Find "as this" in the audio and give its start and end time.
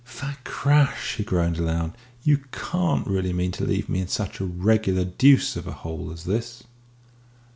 6.11-6.63